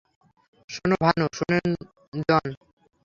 শোনো 0.69 0.95
ভানু- 1.03 1.25
শুনেন, 1.37 1.67
জন। 2.23 2.45